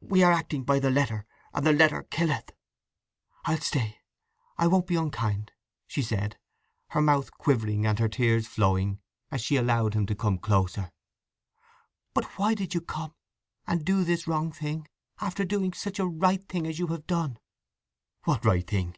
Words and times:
We 0.00 0.24
are 0.24 0.32
acting 0.32 0.64
by 0.64 0.80
the 0.80 0.90
letter; 0.90 1.26
and 1.52 1.64
'the 1.64 1.74
letter 1.74 2.02
killeth'!" 2.02 2.50
"I'll 3.44 3.60
stay—I 3.60 4.66
won't 4.66 4.88
be 4.88 4.96
unkind!" 4.96 5.52
she 5.86 6.02
said, 6.02 6.40
her 6.88 7.00
mouth 7.00 7.30
quivering 7.38 7.86
and 7.86 7.96
her 8.00 8.08
tears 8.08 8.48
flowing 8.48 8.98
as 9.30 9.40
she 9.42 9.54
allowed 9.54 9.94
him 9.94 10.06
to 10.06 10.14
come 10.16 10.38
closer. 10.38 10.90
"But 12.14 12.24
why 12.36 12.54
did 12.54 12.74
you 12.74 12.80
come, 12.80 13.14
and 13.64 13.84
do 13.84 14.02
this 14.02 14.26
wrong 14.26 14.50
thing, 14.50 14.88
after 15.20 15.44
doing 15.44 15.72
such 15.72 16.00
a 16.00 16.06
right 16.08 16.44
thing 16.48 16.66
as 16.66 16.80
you 16.80 16.88
have 16.88 17.06
done?" 17.06 17.38
"What 18.24 18.44
right 18.44 18.66
thing?" 18.68 18.96